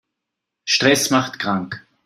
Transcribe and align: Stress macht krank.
Stress 0.65 1.11
macht 1.11 1.37
krank. 1.37 1.85